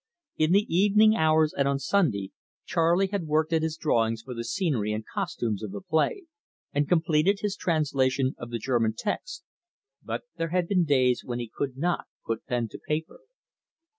[0.35, 2.31] In the evening hours and on Sunday
[2.65, 6.23] Charley had worked at his drawings for the scenery and costumes of the Play,
[6.73, 9.43] and completed his translation of the German text,
[10.01, 13.19] but there had been days when he could not put pen to paper.